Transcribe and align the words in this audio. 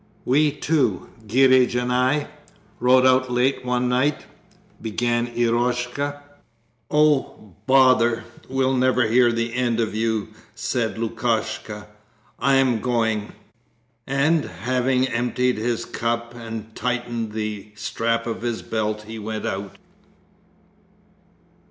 'We 0.25 0.53
too, 0.53 1.09
Girich 1.27 1.75
and 1.79 1.93
I, 1.93 2.25
rode 2.79 3.05
out 3.05 3.29
late 3.31 3.63
one 3.63 3.87
night...' 3.87 4.25
began 4.81 5.27
Eroshka. 5.37 6.23
'Oh 6.89 7.53
bother, 7.67 8.23
we'll 8.49 8.73
never 8.75 9.05
hear 9.05 9.31
the 9.31 9.53
end 9.53 9.79
of 9.79 9.93
you!' 9.93 10.29
said 10.55 10.97
Lukashka. 10.97 11.85
'I 12.39 12.55
am 12.55 12.79
going.' 12.81 13.33
And 14.07 14.45
having 14.45 15.07
emptied 15.07 15.59
his 15.59 15.85
cup 15.85 16.33
and 16.33 16.73
tightened 16.75 17.33
the 17.33 17.71
strap 17.75 18.25
of 18.25 18.41
his 18.41 18.63
belt 18.63 19.03
he 19.03 19.19
went 19.19 19.45
out. 19.45 19.75